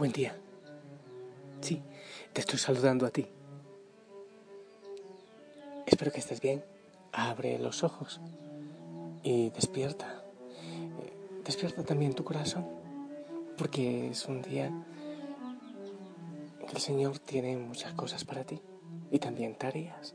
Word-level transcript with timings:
Buen 0.00 0.12
día. 0.12 0.34
Sí, 1.60 1.82
te 2.32 2.40
estoy 2.40 2.58
saludando 2.58 3.04
a 3.04 3.10
ti. 3.10 3.26
Espero 5.84 6.10
que 6.10 6.20
estés 6.20 6.40
bien. 6.40 6.64
Abre 7.12 7.58
los 7.58 7.84
ojos 7.84 8.18
y 9.22 9.50
despierta. 9.50 10.24
Eh, 11.02 11.42
despierta 11.44 11.84
también 11.84 12.14
tu 12.14 12.24
corazón, 12.24 12.66
porque 13.58 14.08
es 14.08 14.24
un 14.24 14.40
día 14.40 14.72
que 16.66 16.72
el 16.72 16.80
Señor 16.80 17.18
tiene 17.18 17.58
muchas 17.58 17.92
cosas 17.92 18.24
para 18.24 18.44
ti 18.44 18.58
y 19.10 19.18
también 19.18 19.54
tareas. 19.54 20.14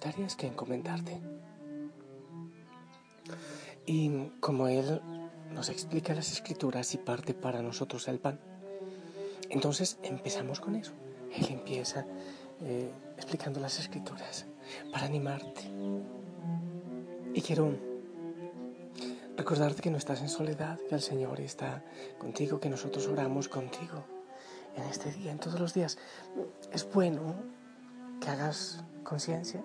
Tareas 0.00 0.34
que 0.34 0.48
encomendarte. 0.48 1.20
Y 3.86 4.30
como 4.40 4.66
Él 4.66 5.00
nos 5.52 5.68
explica 5.68 6.16
las 6.16 6.32
escrituras 6.32 6.92
y 6.94 6.98
parte 6.98 7.32
para 7.32 7.62
nosotros 7.62 8.08
el 8.08 8.18
pan, 8.18 8.40
entonces 9.50 9.98
empezamos 10.02 10.60
con 10.60 10.76
eso. 10.76 10.92
Él 11.32 11.46
empieza 11.50 12.06
eh, 12.60 12.90
explicando 13.16 13.60
las 13.60 13.78
escrituras 13.78 14.46
para 14.92 15.06
animarte. 15.06 15.62
Y 17.34 17.42
quiero 17.42 17.74
recordarte 19.36 19.82
que 19.82 19.90
no 19.90 19.98
estás 19.98 20.22
en 20.22 20.28
soledad, 20.28 20.78
que 20.88 20.94
el 20.94 21.02
Señor 21.02 21.40
está 21.40 21.84
contigo, 22.18 22.58
que 22.58 22.70
nosotros 22.70 23.06
oramos 23.06 23.48
contigo 23.48 24.04
en 24.74 24.84
este 24.84 25.10
día, 25.12 25.32
en 25.32 25.38
todos 25.38 25.60
los 25.60 25.74
días. 25.74 25.98
Es 26.72 26.90
bueno 26.90 27.34
que 28.20 28.28
hagas 28.30 28.82
conciencia 29.04 29.62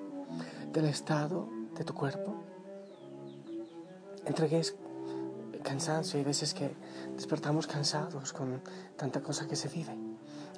del 0.71 0.85
estado 0.85 1.49
de 1.75 1.83
tu 1.83 1.93
cuerpo. 1.93 2.35
Entregues 4.25 4.75
cansancio. 5.61 6.17
Hay 6.17 6.25
veces 6.25 6.53
que 6.53 6.75
despertamos 7.15 7.67
cansados 7.67 8.33
con 8.33 8.61
tanta 8.97 9.21
cosa 9.21 9.47
que 9.47 9.55
se 9.55 9.69
vive. 9.69 9.97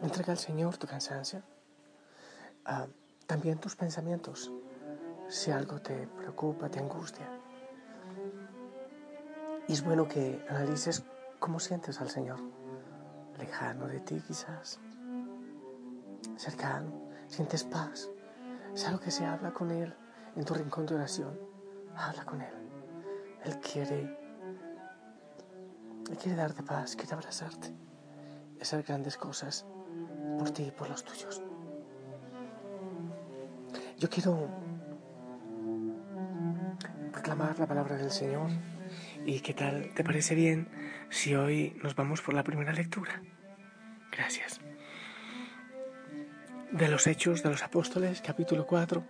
Entrega 0.02 0.34
al 0.34 0.40
Señor 0.40 0.78
tu 0.78 0.88
cansancio. 0.88 1.42
Ah, 2.66 2.88
también 3.28 3.60
tus 3.60 3.76
pensamientos. 3.76 4.52
Si 5.30 5.52
algo 5.52 5.80
te 5.82 6.08
preocupa, 6.08 6.70
te 6.70 6.80
angustia. 6.80 7.30
Y 9.68 9.74
es 9.74 9.84
bueno 9.84 10.08
que 10.08 10.46
analices 10.50 11.04
cómo 11.40 11.60
sientes 11.60 12.02
al 12.02 12.10
Señor. 12.10 12.40
Lejano 13.38 13.88
de 13.88 14.00
ti 14.00 14.22
quizás. 14.28 14.80
Cercano. 16.38 17.04
Sientes 17.28 17.64
paz. 17.64 18.10
Es 18.74 18.86
algo 18.86 19.00
que 19.00 19.12
se 19.12 19.26
habla 19.26 19.54
con 19.54 19.72
Él 19.72 19.96
en 20.36 20.46
tu 20.46 20.54
rincón 20.54 20.86
de 20.86 20.96
oración. 20.96 21.40
Habla 21.96 22.26
con 22.26 22.42
Él. 22.42 22.54
Él 23.46 23.60
quiere 23.60 24.23
él 26.10 26.18
quiere 26.18 26.38
darte 26.38 26.64
paz, 26.64 26.96
quiere 26.96 27.14
abrazarte 27.14 27.74
hacer 28.64 28.84
grandes 28.84 29.18
cosas 29.18 29.66
por 30.40 30.50
ti 30.52 30.64
y 30.64 30.72
por 30.72 30.90
los 30.90 31.04
tuyos. 31.04 31.42
Yo 34.00 34.10
quiero 34.10 34.50
proclamar 37.12 37.60
la 37.60 37.68
palabra 37.68 37.98
del 37.98 38.12
Señor. 38.12 38.50
¿Y 39.26 39.40
qué 39.42 39.54
tal? 39.54 39.94
¿Te 39.94 40.04
parece 40.04 40.36
bien 40.36 40.68
si 41.10 41.36
hoy 41.36 41.78
nos 41.84 41.96
vamos 41.96 42.22
por 42.22 42.34
la 42.34 42.44
primera 42.44 42.74
lectura? 42.74 43.22
Gracias. 44.12 44.60
De 46.72 46.88
los 46.88 47.06
Hechos 47.06 47.44
de 47.44 47.50
los 47.50 47.64
Apóstoles, 47.64 48.22
capítulo 48.22 48.66
4, 48.66 49.04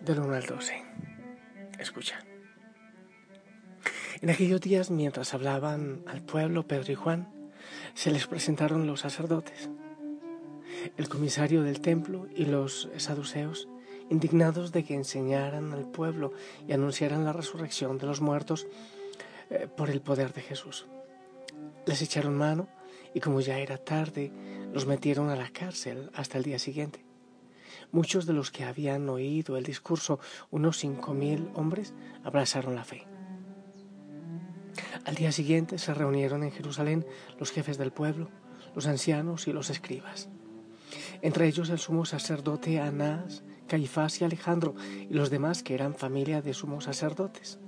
del 0.00 0.20
1 0.20 0.34
al 0.34 0.46
12. 0.46 0.82
Escucha. 1.78 2.18
En 4.24 4.30
aquellos 4.30 4.62
días, 4.62 4.90
mientras 4.90 5.34
hablaban 5.34 6.02
al 6.06 6.22
pueblo 6.22 6.66
Pedro 6.66 6.90
y 6.90 6.94
Juan, 6.94 7.28
se 7.92 8.10
les 8.10 8.26
presentaron 8.26 8.86
los 8.86 9.00
sacerdotes, 9.00 9.68
el 10.96 11.10
comisario 11.10 11.62
del 11.62 11.82
templo 11.82 12.26
y 12.34 12.46
los 12.46 12.88
saduceos, 12.96 13.68
indignados 14.08 14.72
de 14.72 14.82
que 14.82 14.94
enseñaran 14.94 15.74
al 15.74 15.90
pueblo 15.90 16.32
y 16.66 16.72
anunciaran 16.72 17.26
la 17.26 17.34
resurrección 17.34 17.98
de 17.98 18.06
los 18.06 18.22
muertos 18.22 18.66
eh, 19.50 19.68
por 19.76 19.90
el 19.90 20.00
poder 20.00 20.32
de 20.32 20.40
Jesús. 20.40 20.86
Les 21.84 22.00
echaron 22.00 22.34
mano 22.34 22.66
y 23.12 23.20
como 23.20 23.42
ya 23.42 23.58
era 23.58 23.76
tarde, 23.76 24.32
los 24.72 24.86
metieron 24.86 25.28
a 25.28 25.36
la 25.36 25.50
cárcel 25.50 26.10
hasta 26.14 26.38
el 26.38 26.44
día 26.44 26.58
siguiente. 26.58 27.04
Muchos 27.92 28.24
de 28.24 28.32
los 28.32 28.50
que 28.50 28.64
habían 28.64 29.06
oído 29.10 29.58
el 29.58 29.64
discurso, 29.64 30.18
unos 30.50 30.78
cinco 30.78 31.12
mil 31.12 31.50
hombres, 31.52 31.92
abrazaron 32.24 32.74
la 32.74 32.84
fe. 32.84 33.06
Al 35.04 35.14
día 35.14 35.32
siguiente 35.32 35.78
se 35.78 35.94
reunieron 35.94 36.42
en 36.42 36.52
Jerusalén 36.52 37.06
los 37.38 37.50
jefes 37.50 37.78
del 37.78 37.92
pueblo, 37.92 38.30
los 38.74 38.86
ancianos 38.86 39.46
y 39.48 39.52
los 39.52 39.70
escribas. 39.70 40.28
Entre 41.22 41.46
ellos 41.46 41.70
el 41.70 41.78
sumo 41.78 42.04
sacerdote 42.04 42.80
Anás, 42.80 43.44
Caifás 43.66 44.20
y 44.20 44.24
Alejandro 44.24 44.74
y 45.08 45.14
los 45.14 45.30
demás 45.30 45.62
que 45.62 45.74
eran 45.74 45.94
familia 45.94 46.42
de 46.42 46.54
sumos 46.54 46.84
sacerdotes. 46.84 47.58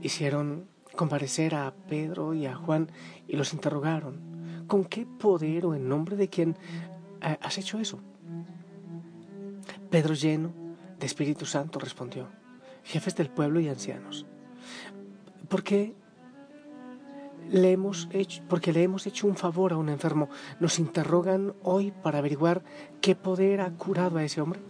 Hicieron 0.00 0.68
comparecer 0.96 1.54
a 1.54 1.72
Pedro 1.88 2.34
y 2.34 2.46
a 2.46 2.54
Juan 2.54 2.90
y 3.28 3.36
los 3.36 3.52
interrogaron, 3.52 4.64
¿con 4.66 4.84
qué 4.84 5.06
poder 5.06 5.66
o 5.66 5.74
en 5.74 5.88
nombre 5.88 6.16
de 6.16 6.28
quién 6.28 6.56
eh, 7.20 7.38
has 7.40 7.58
hecho 7.58 7.78
eso? 7.78 8.00
Pedro 9.90 10.14
lleno 10.14 10.52
de 10.98 11.06
Espíritu 11.06 11.46
Santo 11.46 11.78
respondió, 11.78 12.28
jefes 12.84 13.14
del 13.14 13.30
pueblo 13.30 13.60
y 13.60 13.68
ancianos, 13.68 14.26
¿por 15.48 15.62
qué 15.62 15.94
le 17.50 17.72
hemos 17.72 18.08
hecho, 18.12 18.42
porque 18.48 18.72
le 18.72 18.82
hemos 18.82 19.06
hecho 19.06 19.26
un 19.26 19.36
favor 19.36 19.72
a 19.72 19.76
un 19.76 19.88
enfermo, 19.88 20.28
nos 20.60 20.78
interrogan 20.78 21.54
hoy 21.62 21.90
para 21.90 22.18
averiguar 22.18 22.62
qué 23.00 23.14
poder 23.14 23.60
ha 23.60 23.70
curado 23.70 24.18
a 24.18 24.24
ese 24.24 24.40
hombre. 24.40 24.60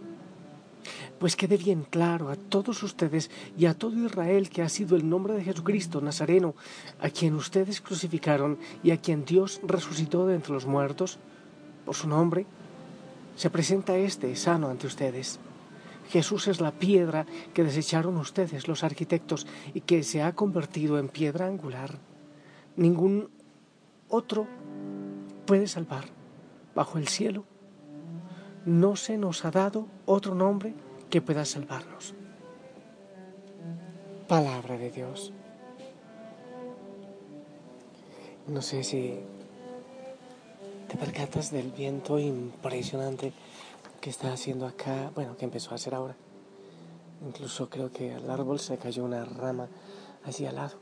Pues 1.17 1.37
quede 1.37 1.55
bien 1.55 1.85
claro 1.89 2.29
a 2.29 2.35
todos 2.35 2.83
ustedes 2.83 3.31
y 3.57 3.67
a 3.67 3.73
todo 3.73 4.05
Israel 4.05 4.49
que 4.49 4.61
ha 4.61 4.69
sido 4.69 4.97
el 4.97 5.07
nombre 5.07 5.33
de 5.33 5.43
Jesucristo 5.43 6.01
Nazareno, 6.01 6.55
a 6.99 7.09
quien 7.09 7.35
ustedes 7.35 7.79
crucificaron 7.79 8.57
y 8.83 8.91
a 8.91 8.97
quien 8.97 9.23
Dios 9.23 9.61
resucitó 9.63 10.27
de 10.27 10.35
entre 10.35 10.53
los 10.53 10.65
muertos, 10.65 11.19
por 11.85 11.95
su 11.95 12.09
nombre, 12.09 12.45
se 13.37 13.49
presenta 13.49 13.95
este 13.95 14.35
sano 14.35 14.69
ante 14.69 14.87
ustedes. 14.87 15.39
Jesús 16.13 16.47
es 16.47 16.61
la 16.61 16.71
piedra 16.71 17.25
que 17.55 17.63
desecharon 17.63 18.17
ustedes, 18.17 18.67
los 18.67 18.83
arquitectos, 18.83 19.47
y 19.73 19.81
que 19.81 20.03
se 20.03 20.21
ha 20.21 20.35
convertido 20.35 20.99
en 20.99 21.09
piedra 21.09 21.47
angular 21.47 21.97
ningún 22.75 23.31
otro 24.09 24.45
puede 25.47 25.65
salvar 25.65 26.05
bajo 26.75 26.99
el 26.99 27.07
cielo. 27.07 27.45
No 28.63 28.95
se 28.95 29.17
nos 29.17 29.43
ha 29.43 29.49
dado 29.49 29.87
otro 30.05 30.35
nombre 30.35 30.75
que 31.09 31.19
pueda 31.19 31.45
salvarnos. 31.45 32.13
Palabra 34.27 34.77
de 34.77 34.91
Dios. 34.91 35.33
No 38.47 38.61
sé 38.61 38.83
si 38.83 39.19
te 40.87 40.95
percatas 40.95 41.49
del 41.49 41.71
viento 41.71 42.19
impresionante 42.19 43.33
que 44.03 44.09
está 44.09 44.33
haciendo 44.33 44.67
acá, 44.67 45.13
bueno, 45.15 45.37
que 45.37 45.45
empezó 45.45 45.71
a 45.71 45.75
hacer 45.75 45.95
ahora. 45.95 46.17
Incluso 47.25 47.69
creo 47.69 47.89
que 47.89 48.13
al 48.13 48.29
árbol 48.29 48.59
se 48.59 48.77
cayó 48.77 49.05
una 49.05 49.23
rama 49.23 49.69
hacia 50.25 50.49
al 50.49 50.55
lado 50.57 50.75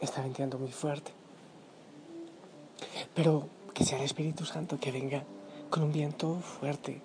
está 0.00 0.22
venteando 0.22 0.56
muy 0.56 0.70
fuerte. 0.70 1.10
Pero 3.12 3.48
que 3.74 3.84
sea 3.84 3.98
el 3.98 4.04
Espíritu 4.04 4.44
Santo 4.44 4.78
que 4.78 4.92
venga 4.92 5.24
con 5.68 5.82
un 5.82 5.92
viento 5.92 6.38
fuerte, 6.40 7.00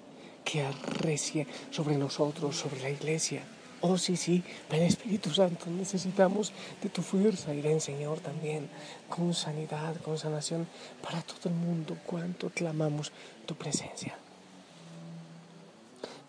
que 0.45 0.61
arrecie 0.61 1.47
sobre 1.71 1.97
nosotros, 1.97 2.55
sobre 2.55 2.81
la 2.81 2.91
iglesia. 2.91 3.41
Oh, 3.81 3.97
sí, 3.97 4.17
sí, 4.17 4.43
ven 4.69 4.83
Espíritu 4.83 5.31
Santo, 5.31 5.65
necesitamos 5.71 6.53
de 6.83 6.89
tu 6.89 7.01
fuerza 7.01 7.55
y 7.55 7.61
ven 7.61 7.81
Señor 7.81 8.19
también 8.19 8.69
con 9.09 9.33
sanidad, 9.33 9.95
con 9.97 10.19
sanación 10.19 10.67
para 11.01 11.23
todo 11.23 11.49
el 11.49 11.55
mundo. 11.55 11.97
Cuánto 12.05 12.51
clamamos 12.51 13.11
tu 13.47 13.55
presencia. 13.55 14.15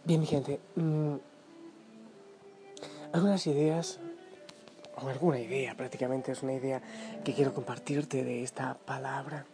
Bien, 0.09 0.21
mi 0.21 0.27
gente, 0.27 0.59
mm, 0.75 1.17
algunas 3.13 3.47
ideas 3.47 4.01
o 4.97 5.07
alguna 5.07 5.39
idea, 5.39 5.75
prácticamente 5.75 6.33
es 6.33 6.43
una 6.43 6.55
idea 6.55 6.81
que 7.23 7.35
quiero 7.35 7.53
compartirte 7.53 8.25
de 8.25 8.43
esta 8.43 8.79
palabra. 8.79 9.45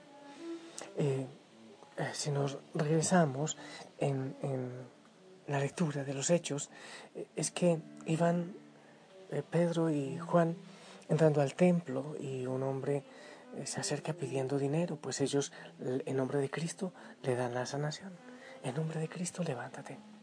Eh, 0.97 1.27
eh, 1.97 2.11
si 2.13 2.31
nos 2.31 2.59
regresamos 2.73 3.57
en, 3.99 4.37
la 5.49 5.59
lectura 5.59 6.05
de 6.05 6.15
los 6.15 6.31
hechos, 6.31 6.71
eh, 7.17 7.27
es 7.35 7.51
que 7.51 7.81
iban 8.07 8.55
Pedro 9.51 9.91
y 9.91 10.19
Juan 10.19 10.55
entrando 11.09 11.41
al 11.41 11.55
templo 11.55 12.15
y 12.21 12.47
un 12.47 12.63
hombre 12.63 13.03
se 13.65 13.81
acerca 13.81 14.13
pidiendo 14.13 14.57
dinero, 14.61 14.99
pues 15.03 15.21
ellos 15.21 15.51
en 15.81 16.17
nombre 16.17 16.39
de 16.39 16.49
Cristo 16.49 16.93
le 17.25 17.35
dan 17.35 17.55
la 17.55 17.67
sanación. 17.67 18.13
En 18.63 18.77
nombre 18.77 19.01
de 19.01 19.09
Cristo 19.09 19.43
levántate. 19.43 20.14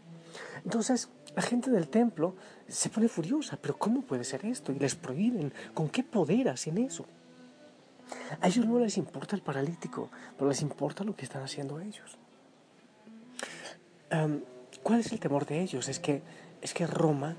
Entonces, 0.63 1.09
la 1.35 1.41
gente 1.41 1.69
del 1.69 1.87
templo 1.87 2.35
se 2.67 2.89
pone 2.89 3.07
furiosa, 3.07 3.57
pero 3.61 3.77
¿cómo 3.77 4.01
puede 4.01 4.23
ser 4.23 4.45
esto? 4.45 4.71
Y 4.71 4.79
les 4.79 4.95
prohíben, 4.95 5.53
¿con 5.73 5.89
qué 5.89 6.03
poder 6.03 6.49
hacen 6.49 6.77
eso? 6.77 7.05
A 8.41 8.47
ellos 8.47 8.65
no 8.65 8.79
les 8.79 8.97
importa 8.97 9.35
el 9.35 9.41
paralítico, 9.41 10.09
pero 10.37 10.49
les 10.49 10.61
importa 10.61 11.03
lo 11.03 11.15
que 11.15 11.25
están 11.25 11.43
haciendo 11.43 11.79
ellos. 11.79 12.17
¿Cuál 14.83 14.99
es 14.99 15.11
el 15.11 15.19
temor 15.19 15.45
de 15.45 15.61
ellos? 15.61 15.87
Es 15.87 15.99
que, 15.99 16.21
es 16.61 16.73
que 16.73 16.85
Roma 16.87 17.35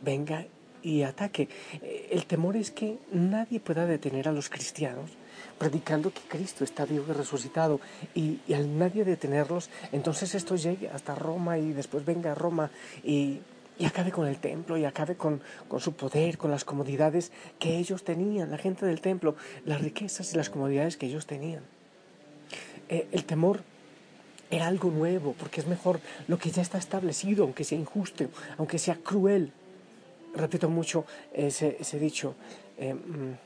venga 0.00 0.46
y 0.82 1.02
ataque. 1.02 1.48
El 2.10 2.26
temor 2.26 2.56
es 2.56 2.70
que 2.70 2.98
nadie 3.12 3.60
pueda 3.60 3.86
detener 3.86 4.28
a 4.28 4.32
los 4.32 4.48
cristianos 4.48 5.10
predicando 5.58 6.12
que 6.12 6.20
Cristo 6.28 6.64
está 6.64 6.84
vivo 6.84 7.06
y 7.08 7.12
resucitado 7.12 7.80
y, 8.14 8.40
al 8.52 8.78
nadie 8.78 9.04
detenerlos, 9.04 9.70
entonces 9.92 10.34
esto 10.34 10.56
llegue 10.56 10.88
hasta 10.88 11.14
Roma 11.14 11.58
y 11.58 11.72
después 11.72 12.04
venga 12.04 12.32
a 12.32 12.34
Roma 12.34 12.70
y, 13.02 13.40
acabe 13.84 14.10
con 14.10 14.26
el 14.26 14.38
templo 14.38 14.78
y 14.78 14.84
acabe 14.86 15.16
con, 15.16 15.42
su 15.78 15.92
poder, 15.92 16.38
con 16.38 16.50
las 16.50 16.64
comodidades 16.64 17.30
que 17.58 17.76
ellos 17.76 18.04
tenían, 18.04 18.50
la 18.50 18.58
gente 18.58 18.86
del 18.86 19.00
templo, 19.02 19.36
las 19.64 19.82
riquezas 19.82 20.32
y 20.32 20.36
las 20.36 20.48
comodidades 20.48 20.96
que 20.96 21.06
ellos 21.06 21.26
tenían. 21.26 21.62
Eh, 22.88 23.06
el 23.12 23.24
temor 23.24 23.60
era 24.50 24.66
algo 24.66 24.90
nuevo, 24.90 25.34
porque 25.38 25.60
es 25.60 25.66
mejor 25.66 26.00
lo 26.28 26.38
que 26.38 26.50
ya 26.50 26.62
está 26.62 26.78
establecido, 26.78 27.44
aunque 27.44 27.64
sea 27.64 27.78
injusto, 27.78 28.26
aunque 28.58 28.78
sea 28.78 28.96
cruel. 28.96 29.52
Repito 30.34 30.68
mucho 30.68 31.04
ese, 31.32 31.98
dicho, 31.98 32.34
eh, 32.78 32.94
mm, 32.94 33.45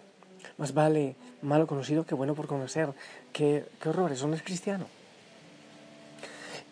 más 0.61 0.75
vale 0.75 1.17
malo 1.41 1.67
conocido 1.67 2.05
que 2.05 2.15
bueno 2.15 2.35
por 2.35 2.47
conocer. 2.47 2.91
Qué, 3.33 3.65
horror, 3.85 4.13
eso 4.13 4.29
no 4.29 4.35
es 4.35 4.43
cristiano. 4.43 4.87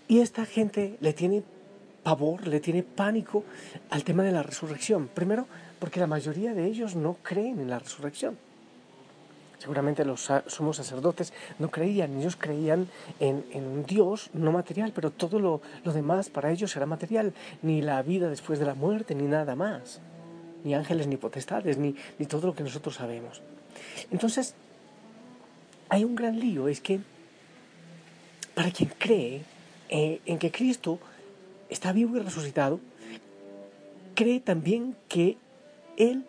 Y 0.06 0.20
esta 0.20 0.44
gente 0.44 0.98
le 1.00 1.14
tiene 1.14 1.42
pavor, 2.02 2.46
le 2.46 2.60
tiene 2.60 2.82
pánico 2.82 3.44
al 3.90 4.04
tema 4.04 4.22
de 4.22 4.32
la 4.32 4.42
resurrección. 4.42 5.08
Primero, 5.08 5.46
porque 5.78 6.00
la 6.00 6.06
mayoría 6.06 6.52
de 6.52 6.66
ellos 6.66 6.96
no 6.96 7.16
creen 7.22 7.60
en 7.60 7.70
la 7.70 7.78
resurrección. 7.78 8.36
Seguramente 9.58 10.04
los 10.04 10.30
sumos 10.46 10.76
sacerdotes 10.76 11.32
no 11.58 11.70
creían, 11.70 12.16
ellos 12.20 12.36
creían 12.36 12.88
en, 13.18 13.42
un 13.54 13.84
Dios 13.86 14.30
no 14.32 14.52
material, 14.52 14.92
pero 14.94 15.10
todo 15.10 15.40
lo, 15.40 15.62
demás 15.92 16.28
para 16.28 16.52
ellos 16.52 16.76
era 16.76 16.86
material, 16.86 17.32
ni 17.62 17.82
la 17.82 18.00
vida 18.02 18.28
después 18.28 18.60
de 18.60 18.66
la 18.66 18.74
muerte, 18.74 19.16
ni 19.16 19.24
nada 19.24 19.56
más, 19.56 20.00
ni 20.62 20.74
ángeles, 20.74 21.08
ni 21.08 21.16
potestades, 21.16 21.76
ni 21.76 21.94
todo 22.28 22.46
lo 22.46 22.54
que 22.54 22.62
nosotros 22.62 22.94
sabemos. 22.94 23.42
Entonces, 24.10 24.54
hay 25.88 26.04
un 26.04 26.14
gran 26.14 26.38
lío, 26.38 26.68
es 26.68 26.80
que 26.80 27.00
para 28.54 28.70
quien 28.70 28.90
cree 28.98 29.42
eh, 29.88 30.20
en 30.26 30.38
que 30.38 30.50
Cristo 30.50 30.98
está 31.68 31.92
vivo 31.92 32.16
y 32.16 32.20
resucitado, 32.20 32.80
cree 34.14 34.40
también 34.40 34.96
que 35.08 35.36
Él, 35.96 36.24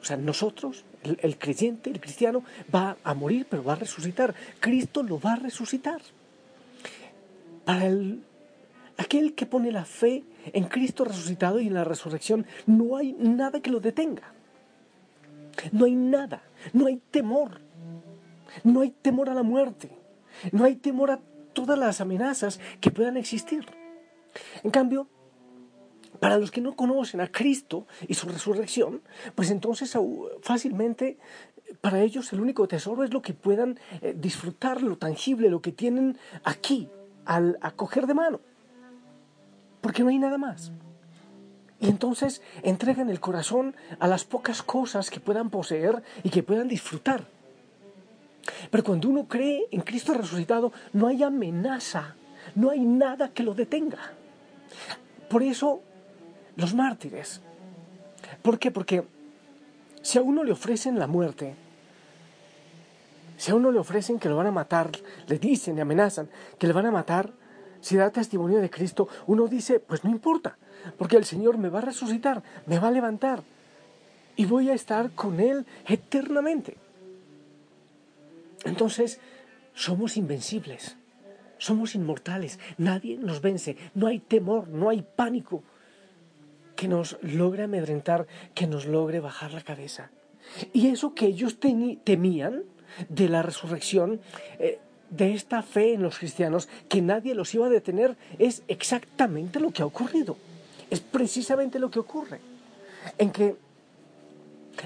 o 0.00 0.04
sea, 0.04 0.16
nosotros, 0.16 0.84
el, 1.02 1.38
creyente, 1.38 1.90
el 1.90 2.00
cristiano, 2.00 2.42
va 2.74 2.96
a 3.04 3.14
morir, 3.14 3.46
pero 3.48 3.62
va 3.62 3.74
a 3.74 3.76
resucitar. 3.76 4.34
Cristo 4.60 5.02
lo 5.02 5.20
va 5.20 5.34
a 5.34 5.36
resucitar. 5.36 6.00
Para 7.64 7.90
aquel 8.96 9.34
que 9.34 9.46
pone 9.46 9.70
la 9.72 9.84
fe 9.84 10.24
en 10.52 10.64
Cristo 10.64 11.04
resucitado 11.04 11.60
y 11.60 11.66
en 11.66 11.74
la 11.74 11.84
resurrección, 11.84 12.46
no 12.66 12.96
hay 12.96 13.12
nada 13.12 13.60
que 13.60 13.70
lo 13.70 13.80
detenga. 13.80 14.32
No 15.72 15.84
hay 15.84 15.94
nada, 15.94 16.42
no 16.72 16.86
hay 16.86 17.00
temor, 17.10 17.60
no 18.62 18.80
hay 18.80 18.90
temor 18.90 19.28
a 19.28 19.34
la 19.34 19.42
muerte, 19.42 19.96
no 20.52 20.64
hay 20.64 20.76
temor 20.76 21.10
a 21.10 21.20
todas 21.52 21.78
las 21.78 22.00
amenazas 22.00 22.60
que 22.80 22.90
puedan 22.90 23.16
existir. 23.16 23.66
En 24.62 24.70
cambio, 24.70 25.08
para 26.20 26.38
los 26.38 26.50
que 26.50 26.60
no 26.60 26.74
conocen 26.74 27.20
a 27.20 27.30
Cristo 27.30 27.86
y 28.08 28.14
su 28.14 28.28
resurrección, 28.28 29.02
pues 29.34 29.50
entonces 29.50 29.96
fácilmente 30.42 31.18
para 31.80 32.00
ellos 32.00 32.32
el 32.32 32.40
único 32.40 32.68
tesoro 32.68 33.04
es 33.04 33.12
lo 33.12 33.22
que 33.22 33.34
puedan 33.34 33.78
eh, 34.00 34.14
disfrutar, 34.16 34.82
lo 34.82 34.96
tangible, 34.96 35.50
lo 35.50 35.60
que 35.60 35.72
tienen 35.72 36.18
aquí, 36.44 36.88
al 37.24 37.58
acoger 37.60 38.06
de 38.06 38.14
mano. 38.14 38.40
Porque 39.80 40.02
no 40.02 40.10
hay 40.10 40.18
nada 40.18 40.38
más. 40.38 40.72
Y 41.84 41.88
entonces 41.88 42.40
entregan 42.62 43.10
el 43.10 43.20
corazón 43.20 43.76
a 43.98 44.08
las 44.08 44.24
pocas 44.24 44.62
cosas 44.62 45.10
que 45.10 45.20
puedan 45.20 45.50
poseer 45.50 46.02
y 46.22 46.30
que 46.30 46.42
puedan 46.42 46.66
disfrutar. 46.66 47.26
Pero 48.70 48.82
cuando 48.82 49.10
uno 49.10 49.28
cree 49.28 49.66
en 49.70 49.82
Cristo 49.82 50.14
resucitado, 50.14 50.72
no 50.94 51.08
hay 51.08 51.22
amenaza, 51.22 52.14
no 52.54 52.70
hay 52.70 52.80
nada 52.80 53.34
que 53.34 53.42
lo 53.42 53.52
detenga. 53.52 53.98
Por 55.28 55.42
eso, 55.42 55.82
los 56.56 56.74
mártires. 56.74 57.42
¿Por 58.40 58.58
qué? 58.58 58.70
Porque 58.70 59.04
si 60.00 60.16
a 60.16 60.22
uno 60.22 60.42
le 60.42 60.52
ofrecen 60.52 60.98
la 60.98 61.06
muerte, 61.06 61.54
si 63.36 63.50
a 63.50 63.56
uno 63.56 63.70
le 63.70 63.78
ofrecen 63.78 64.18
que 64.18 64.30
lo 64.30 64.36
van 64.36 64.46
a 64.46 64.52
matar, 64.52 64.90
le 65.26 65.38
dicen 65.38 65.76
y 65.76 65.82
amenazan 65.82 66.30
que 66.58 66.66
le 66.66 66.72
van 66.72 66.86
a 66.86 66.90
matar, 66.90 67.30
si 67.82 67.96
da 67.96 68.08
testimonio 68.08 68.62
de 68.62 68.70
Cristo, 68.70 69.06
uno 69.26 69.48
dice, 69.48 69.80
pues 69.80 70.02
no 70.02 70.10
importa, 70.10 70.56
porque 70.98 71.16
el 71.16 71.24
Señor 71.24 71.58
me 71.58 71.68
va 71.68 71.78
a 71.78 71.82
resucitar, 71.82 72.42
me 72.66 72.78
va 72.78 72.88
a 72.88 72.92
levantar 72.92 73.42
y 74.36 74.44
voy 74.44 74.70
a 74.70 74.74
estar 74.74 75.10
con 75.12 75.40
Él 75.40 75.66
eternamente. 75.86 76.76
Entonces, 78.64 79.20
somos 79.74 80.16
invencibles, 80.16 80.96
somos 81.58 81.94
inmortales, 81.94 82.58
nadie 82.78 83.16
nos 83.16 83.40
vence, 83.40 83.76
no 83.94 84.06
hay 84.06 84.20
temor, 84.20 84.68
no 84.68 84.88
hay 84.88 85.02
pánico 85.02 85.62
que 86.76 86.88
nos 86.88 87.18
logre 87.22 87.64
amedrentar, 87.64 88.26
que 88.54 88.66
nos 88.66 88.86
logre 88.86 89.20
bajar 89.20 89.52
la 89.52 89.62
cabeza. 89.62 90.10
Y 90.72 90.88
eso 90.88 91.14
que 91.14 91.26
ellos 91.26 91.58
temían 91.58 92.62
de 93.08 93.28
la 93.28 93.42
resurrección, 93.42 94.20
eh, 94.58 94.78
de 95.10 95.34
esta 95.34 95.62
fe 95.62 95.94
en 95.94 96.02
los 96.02 96.18
cristianos, 96.18 96.68
que 96.88 97.02
nadie 97.02 97.34
los 97.34 97.54
iba 97.54 97.66
a 97.66 97.70
detener, 97.70 98.16
es 98.38 98.62
exactamente 98.68 99.60
lo 99.60 99.70
que 99.70 99.82
ha 99.82 99.86
ocurrido. 99.86 100.36
Es 100.94 101.00
precisamente 101.00 101.80
lo 101.80 101.90
que 101.90 101.98
ocurre. 101.98 102.38
En 103.18 103.32
que, 103.32 103.56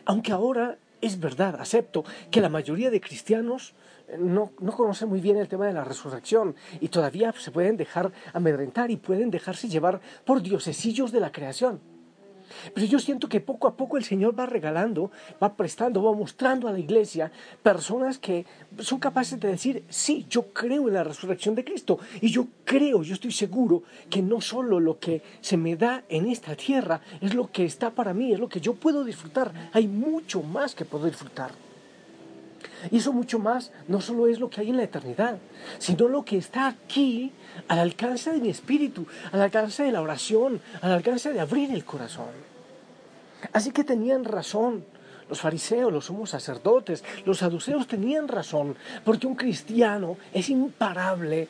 aunque 0.06 0.32
ahora 0.32 0.78
es 1.02 1.20
verdad, 1.20 1.60
acepto 1.60 2.02
que 2.30 2.40
la 2.40 2.48
mayoría 2.48 2.90
de 2.90 2.98
cristianos 2.98 3.74
no, 4.18 4.52
no 4.58 4.72
conocen 4.72 5.10
muy 5.10 5.20
bien 5.20 5.36
el 5.36 5.48
tema 5.48 5.66
de 5.66 5.74
la 5.74 5.84
resurrección 5.84 6.56
y 6.80 6.88
todavía 6.88 7.34
se 7.38 7.50
pueden 7.50 7.76
dejar 7.76 8.10
amedrentar 8.32 8.90
y 8.90 8.96
pueden 8.96 9.30
dejarse 9.30 9.68
llevar 9.68 10.00
por 10.24 10.40
diosesillos 10.40 11.12
de 11.12 11.20
la 11.20 11.30
creación. 11.30 11.78
Pero 12.74 12.86
yo 12.86 12.98
siento 12.98 13.28
que 13.28 13.40
poco 13.40 13.68
a 13.68 13.76
poco 13.76 13.96
el 13.96 14.04
Señor 14.04 14.38
va 14.38 14.46
regalando, 14.46 15.10
va 15.42 15.54
prestando, 15.54 16.02
va 16.02 16.12
mostrando 16.12 16.68
a 16.68 16.72
la 16.72 16.78
iglesia 16.78 17.30
personas 17.62 18.18
que 18.18 18.46
son 18.78 18.98
capaces 18.98 19.38
de 19.40 19.48
decir, 19.48 19.84
sí, 19.88 20.26
yo 20.28 20.52
creo 20.52 20.88
en 20.88 20.94
la 20.94 21.04
resurrección 21.04 21.54
de 21.54 21.64
Cristo 21.64 21.98
y 22.20 22.30
yo 22.30 22.46
creo, 22.64 23.02
yo 23.02 23.14
estoy 23.14 23.32
seguro 23.32 23.82
que 24.10 24.22
no 24.22 24.40
solo 24.40 24.80
lo 24.80 24.98
que 24.98 25.22
se 25.40 25.56
me 25.56 25.76
da 25.76 26.04
en 26.08 26.26
esta 26.26 26.54
tierra 26.56 27.00
es 27.20 27.34
lo 27.34 27.50
que 27.50 27.64
está 27.64 27.90
para 27.90 28.14
mí, 28.14 28.32
es 28.32 28.40
lo 28.40 28.48
que 28.48 28.60
yo 28.60 28.74
puedo 28.74 29.04
disfrutar, 29.04 29.70
hay 29.72 29.86
mucho 29.86 30.42
más 30.42 30.74
que 30.74 30.84
puedo 30.84 31.06
disfrutar. 31.06 31.67
Y 32.90 32.98
eso 32.98 33.12
mucho 33.12 33.38
más 33.38 33.72
no 33.88 34.00
solo 34.00 34.26
es 34.26 34.38
lo 34.38 34.50
que 34.50 34.60
hay 34.60 34.70
en 34.70 34.76
la 34.76 34.84
eternidad, 34.84 35.38
sino 35.78 36.08
lo 36.08 36.24
que 36.24 36.36
está 36.36 36.68
aquí 36.68 37.32
al 37.66 37.78
alcance 37.78 38.32
de 38.32 38.40
mi 38.40 38.50
espíritu, 38.50 39.06
al 39.32 39.40
alcance 39.40 39.82
de 39.82 39.92
la 39.92 40.02
oración, 40.02 40.60
al 40.80 40.92
alcance 40.92 41.32
de 41.32 41.40
abrir 41.40 41.72
el 41.72 41.84
corazón. 41.84 42.30
Así 43.52 43.70
que 43.70 43.84
tenían 43.84 44.24
razón. 44.24 44.84
Los 45.28 45.42
fariseos, 45.42 45.92
los 45.92 46.06
somos 46.06 46.30
sacerdotes, 46.30 47.04
los 47.26 47.38
saduceos 47.38 47.86
tenían 47.86 48.28
razón, 48.28 48.76
porque 49.04 49.26
un 49.26 49.34
cristiano 49.34 50.16
es 50.32 50.48
imparable 50.48 51.48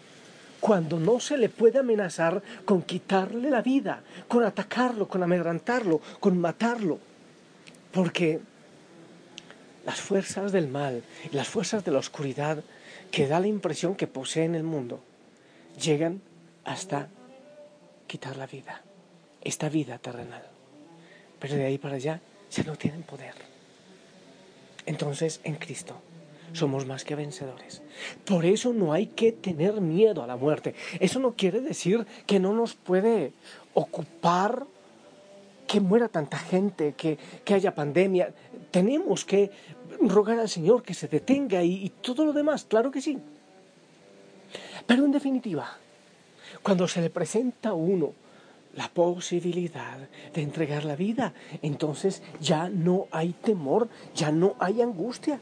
cuando 0.59 0.99
no 0.99 1.21
se 1.21 1.37
le 1.37 1.49
puede 1.49 1.79
amenazar 1.79 2.43
con 2.65 2.83
quitarle 2.83 3.51
la 3.51 3.63
vida, 3.63 4.03
con 4.27 4.43
atacarlo, 4.45 5.07
con 5.07 5.23
amedrantarlo, 5.23 6.01
con 6.19 6.39
matarlo. 6.41 6.99
Porque 7.93 8.41
las 9.85 10.01
fuerzas 10.01 10.53
del 10.53 10.69
mal 10.69 11.03
y 11.31 11.37
las 11.37 11.49
fuerzas 11.49 11.85
de 11.85 11.93
la 11.93 11.99
oscuridad 11.99 12.63
que 13.11 13.27
da 13.27 13.41
la 13.41 13.47
impresión 13.47 13.95
que 13.95 14.07
poseen 14.07 14.55
el 14.55 14.63
mundo 14.63 15.01
llegan 15.81 16.21
hasta 16.65 17.09
quitar 18.07 18.37
la 18.37 18.47
vida, 18.47 18.83
esta 19.43 19.69
vida 19.69 19.99
terrenal. 19.99 20.43
Pero 21.39 21.55
de 21.55 21.65
ahí 21.65 21.79
para 21.79 21.97
allá 21.97 22.21
ya 22.51 22.65
no 22.65 22.77
tienen 22.77 23.03
poder. 23.03 23.35
Entonces, 24.87 25.41
en 25.45 25.57
Cristo 25.57 26.01
somos 26.53 26.87
más 26.87 27.05
que 27.05 27.15
vencedores. 27.15 27.83
Por 28.25 28.45
eso 28.45 28.73
no 28.73 28.93
hay 28.93 29.07
que 29.07 29.33
tener 29.33 29.81
miedo 29.81 30.23
a 30.23 30.27
la 30.27 30.37
muerte. 30.37 30.75
Eso 30.99 31.21
no 31.21 31.35
quiere 31.35 31.61
decir 31.61 32.07
que 32.27 32.41
no 32.41 32.55
nos 32.55 32.75
puede 32.75 33.33
ocupar 33.75 34.67
que 35.67 35.81
muera 35.81 36.09
tanta 36.09 36.39
gente, 36.39 36.95
que, 36.95 37.19
haya 37.53 37.75
pandemia. 37.75 38.33
Tenemos 38.71 39.25
que 39.25 39.51
rogar 40.01 40.39
al 40.39 40.49
Señor 40.49 40.83
que 40.83 40.95
se 40.95 41.09
detenga 41.09 41.63
y 41.63 41.91
todo 42.03 42.25
lo 42.25 42.33
demás, 42.33 42.65
claro 42.65 42.91
que 42.91 43.01
sí. 43.01 43.19
Pero 44.87 45.05
en 45.05 45.13
definitiva, 45.13 45.77
cuando 46.63 46.89
se 46.89 47.01
le 47.01 47.11
presenta 47.11 47.71
a 47.71 47.75
uno 47.75 48.13
la 48.75 48.89
posibilidad 48.89 49.99
de 50.33 50.43
entregar 50.43 50.85
la 50.85 50.97
vida, 50.97 51.35
entonces 51.63 52.23
ya 52.41 52.69
no 52.69 53.07
hay 53.11 53.33
temor, 53.33 53.89
ya 54.15 54.31
no 54.31 54.55
hay 54.59 54.83
angustia. 54.83 55.41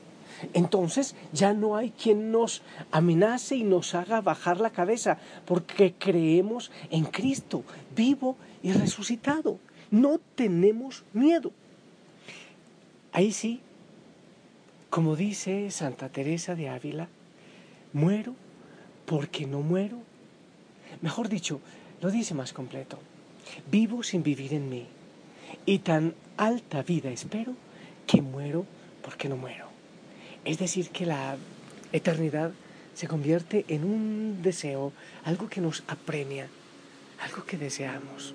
entonces 0.52 1.14
ya 1.32 1.54
no 1.54 1.76
hay 1.76 1.90
quien 1.90 2.30
nos 2.30 2.62
amenace 2.90 3.56
y 3.56 3.64
nos 3.64 3.94
haga 3.94 4.20
bajar 4.20 4.60
la 4.60 4.70
cabeza, 4.70 5.18
porque 5.46 5.94
creemos 5.98 6.70
en 6.90 7.04
Cristo, 7.04 7.62
vivo 7.94 8.36
y 8.62 8.72
resucitado. 8.72 9.58
No 9.90 10.18
tenemos 10.34 11.04
miedo. 11.12 11.52
Ahí 13.16 13.32
sí, 13.32 13.60
como 14.90 15.16
dice 15.16 15.70
Santa 15.70 16.10
Teresa 16.10 16.54
de 16.54 16.68
Ávila, 16.68 17.08
muero 17.94 18.34
porque 19.06 19.46
no 19.46 19.62
muero. 19.62 19.96
Mejor 21.00 21.30
dicho, 21.30 21.62
lo 22.02 22.10
dice 22.10 22.34
más 22.34 22.52
completo. 22.52 22.98
Vivo 23.70 24.02
sin 24.02 24.22
vivir 24.22 24.52
en 24.52 24.68
mí. 24.68 24.86
Y 25.64 25.78
tan 25.78 26.12
alta 26.36 26.82
vida 26.82 27.08
espero 27.08 27.54
que 28.06 28.20
muero 28.20 28.66
porque 29.02 29.30
no 29.30 29.38
muero. 29.38 29.68
Es 30.44 30.58
decir, 30.58 30.90
que 30.90 31.06
la 31.06 31.38
eternidad 31.92 32.52
se 32.92 33.08
convierte 33.08 33.64
en 33.68 33.84
un 33.84 34.42
deseo, 34.42 34.92
algo 35.24 35.48
que 35.48 35.62
nos 35.62 35.84
apremia, 35.88 36.48
algo 37.22 37.46
que 37.46 37.56
deseamos. 37.56 38.34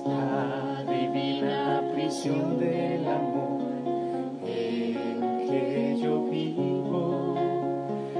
Esta 0.00 0.82
divina 0.84 1.82
prisión 1.92 2.58
del 2.58 3.06
amor 3.06 3.60
en 4.46 5.46
que 5.46 5.98
yo 6.00 6.24
vivo, 6.24 7.34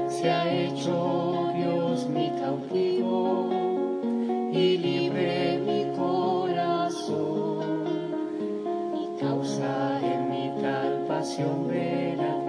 se 0.06 0.30
ha 0.30 0.52
hecho 0.52 1.50
Dios 1.54 2.06
mi 2.08 2.30
cautivo 2.38 3.48
y 4.52 4.76
libre 4.76 5.58
mi 5.64 5.86
corazón 5.96 7.86
y 8.94 9.18
causa 9.18 10.00
en 10.02 10.28
mi 10.28 10.50
tal 10.60 11.06
pasión 11.08 11.66
ver 11.66 12.39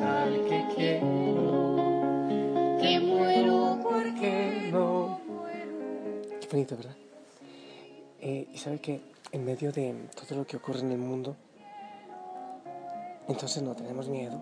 al 0.00 0.44
que 0.46 0.64
quiero, 0.74 1.76
que 2.80 3.00
muero 3.00 3.78
porque 3.82 4.70
no 4.72 5.20
Qué 6.40 6.48
bonito, 6.50 6.74
¿verdad? 6.74 6.96
Eh, 8.22 8.48
y 8.50 8.56
sabe 8.56 8.78
que 8.78 9.02
en 9.30 9.44
medio 9.44 9.72
de 9.72 9.94
todo 10.16 10.38
lo 10.38 10.46
que 10.46 10.56
ocurre 10.56 10.80
en 10.80 10.92
el 10.92 10.98
mundo, 10.98 11.36
entonces 13.28 13.62
no 13.62 13.74
tenemos 13.74 14.08
miedo. 14.08 14.40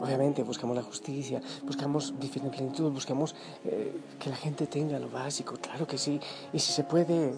Obviamente 0.00 0.42
buscamos 0.42 0.74
la 0.74 0.82
justicia, 0.82 1.42
buscamos 1.64 2.14
en 2.18 2.50
plenitud, 2.50 2.90
buscamos 2.90 3.36
eh, 3.66 3.94
que 4.18 4.30
la 4.30 4.36
gente 4.36 4.66
tenga 4.66 4.98
lo 4.98 5.10
básico, 5.10 5.56
claro 5.60 5.86
que 5.86 5.98
sí. 5.98 6.18
Y 6.54 6.60
si 6.60 6.72
se 6.72 6.84
puede, 6.84 7.34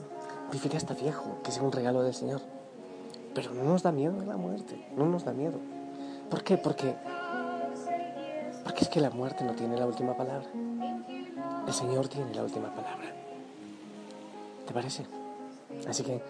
vivir 0.53 0.77
hasta 0.77 0.95
viejo, 0.95 1.41
que 1.43 1.51
sea 1.51 1.65
un 1.65 1.73
regalo 1.73 2.05
del 2.05 2.15
Señor. 2.15 2.41
Pero 3.35 3.53
no 3.55 3.65
nos 3.65 3.83
da 3.83 3.91
miedo 3.91 4.25
la 4.25 4.37
muerte, 4.37 4.87
no 4.97 5.07
nos 5.07 5.25
da 5.25 5.33
miedo. 5.33 5.72
¿Por 6.33 6.43
qué? 6.43 6.57
Porque, 6.57 6.95
porque 8.65 8.85
es 8.85 8.89
que 8.89 9.03
la 9.03 9.11
muerte 9.11 9.45
no 9.45 9.53
tiene 9.53 9.77
la 9.77 9.85
última 9.85 10.17
palabra. 10.17 10.49
El 11.67 11.75
Señor 11.75 12.09
tiene 12.09 12.35
la 12.35 12.43
última 12.43 12.75
palabra. 12.75 13.13
¿Te 14.67 14.73
parece? 14.73 15.05
Así 15.87 16.03
que 16.03 16.23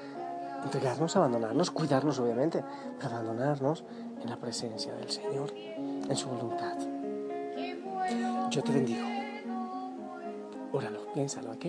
entregarnos, 0.65 1.15
abandonarnos, 1.15 1.71
cuidarnos 1.71 2.19
obviamente, 2.19 2.65
pero 2.99 3.15
abandonarnos 3.15 3.85
en 4.21 4.29
la 4.29 4.39
presencia 4.39 4.93
del 4.93 5.09
Señor, 5.09 5.53
en 5.55 6.17
su 6.17 6.29
voluntad. 6.29 6.77
Yo 8.51 8.61
te 8.61 8.73
bendigo. 8.73 9.07
Óralo, 10.73 11.13
piénsalo, 11.15 11.53
¿ok? 11.53 11.67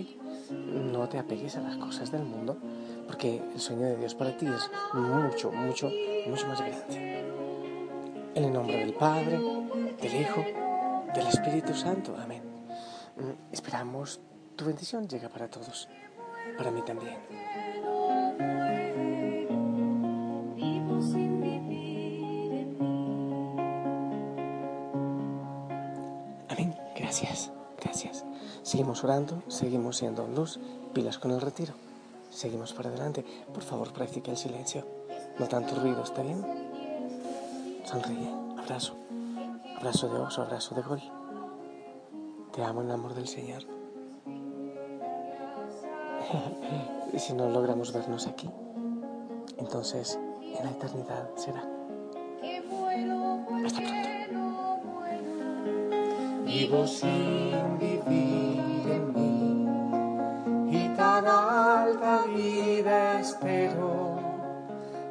No 0.50 1.08
te 1.08 1.20
apegues 1.20 1.54
a 1.54 1.60
las 1.60 1.76
cosas 1.76 2.10
del 2.10 2.24
mundo, 2.24 2.56
porque 3.06 3.40
el 3.54 3.60
sueño 3.60 3.86
de 3.86 3.96
Dios 3.96 4.16
para 4.16 4.36
ti 4.36 4.48
es 4.48 4.68
mucho, 4.92 5.52
mucho, 5.52 5.88
mucho 6.26 6.48
más 6.48 6.60
grande. 6.60 7.13
En 8.34 8.44
el 8.44 8.52
nombre 8.52 8.78
del 8.78 8.94
Padre, 8.94 9.38
del 10.00 10.20
Hijo, 10.20 10.44
del 11.14 11.26
Espíritu 11.26 11.74
Santo. 11.74 12.16
Amén. 12.22 12.42
Mm, 13.16 13.52
Esperamos 13.52 14.20
tu 14.56 14.64
bendición 14.64 15.08
llega 15.08 15.28
para 15.28 15.48
todos, 15.48 15.88
para 16.58 16.70
mí 16.70 16.82
también. 16.82 17.16
Amén. 26.48 26.74
Gracias, 26.96 27.50
gracias. 27.80 28.24
Seguimos 28.62 29.04
orando, 29.04 29.42
seguimos 29.48 29.96
siendo 29.98 30.26
luz, 30.26 30.58
pilas 30.92 31.18
con 31.18 31.30
el 31.32 31.40
retiro. 31.40 31.74
seguimos 32.30 32.72
para 32.72 32.88
adelante. 32.88 33.24
Por 33.52 33.62
favor, 33.62 33.92
practica 33.92 34.30
el 34.32 34.36
silencio. 34.36 34.84
No 35.38 35.46
tanto 35.46 35.76
ruido, 35.76 36.02
¿está 36.02 36.22
bien? 36.22 36.44
Sonríe, 37.94 38.28
abrazo. 38.58 38.96
Abrazo 39.76 40.08
de 40.08 40.18
oso, 40.18 40.42
abrazo 40.42 40.74
de 40.74 40.82
gol. 40.82 41.00
Te 42.50 42.64
amo 42.64 42.80
en 42.80 42.88
el 42.88 42.94
amor 42.94 43.14
del 43.14 43.28
Señor. 43.28 43.62
y 47.12 47.18
si 47.20 47.34
no 47.34 47.48
logramos 47.50 47.92
vernos 47.92 48.26
aquí, 48.26 48.50
entonces 49.58 50.18
en 50.42 50.64
la 50.64 50.72
eternidad 50.72 51.30
será. 51.36 51.62
Hasta 53.64 53.80
pronto. 53.80 54.82
Vivo 56.44 56.88
sin 56.88 57.78
vivir 57.78 58.90
en 58.90 59.14
mí 59.14 59.68
y 60.76 60.88
tan 60.96 61.28
alta 61.28 62.24
vida 62.26 63.20
espero 63.20 64.16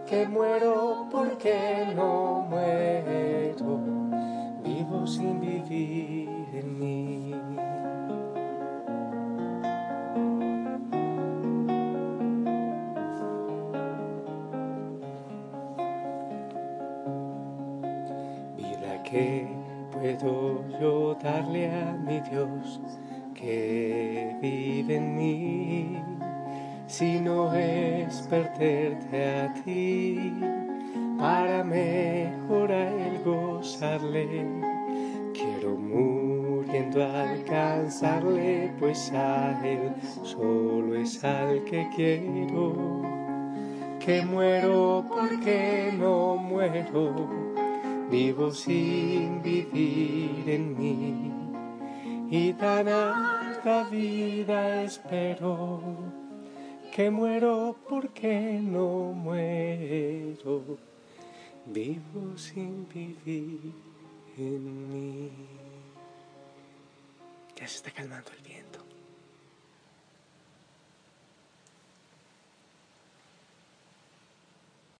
que 0.05 0.27
muero 0.27 1.07
porque 1.09 1.93
no 1.95 2.32
sin 5.13 5.39
vivir 5.39 6.27
en 6.53 6.79
mí. 6.79 7.35
Vida 18.57 19.03
que 19.03 19.47
puedo 19.91 20.65
yo 20.79 21.15
darle 21.21 21.69
a 21.69 21.93
mi 21.93 22.19
Dios 22.21 22.81
que 23.35 24.35
vive 24.41 24.95
en 24.95 25.15
mí, 25.15 25.97
si 26.87 27.19
no 27.19 27.53
es 27.53 28.27
perderte 28.29 29.41
a 29.41 29.53
ti, 29.63 30.33
para 31.19 31.63
mejor 31.63 32.71
a 32.71 32.89
él 32.89 33.21
gozarle. 33.23 34.62
Alcanzarle, 36.95 38.71
pues 38.79 39.11
a 39.13 39.59
él 39.65 39.93
solo 40.23 40.95
es 40.95 41.23
al 41.23 41.63
que 41.63 41.87
quiero, 41.95 43.01
que 43.99 44.23
muero 44.23 45.03
porque 45.09 45.91
no 45.97 46.35
muero 46.35 47.13
vivo 48.11 48.51
sin 48.51 49.41
vivir 49.41 50.43
en 50.47 50.77
mí 50.77 51.31
y 52.29 52.53
tan 52.53 52.87
alta 52.87 53.89
vida 53.89 54.83
espero 54.83 55.79
que 56.95 57.09
muero 57.09 57.75
porque 57.89 58.59
no 58.61 59.13
muero, 59.13 60.77
vivo 61.65 62.37
sin 62.37 62.87
vivir 62.93 63.73
en 64.37 64.91
mí. 64.91 65.62
Ya 67.55 67.67
se 67.67 67.77
está 67.77 67.91
calmando 67.91 68.31